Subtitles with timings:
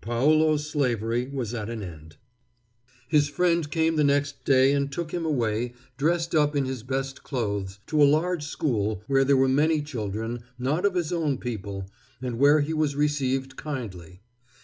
[0.00, 2.16] Paolo's slavery was at an end.
[3.06, 7.22] His friend came the next day and took him away, dressed up in his best
[7.22, 11.88] clothes, to a large school where there were many children, not of his own people,
[12.20, 14.20] and where he was received kindly.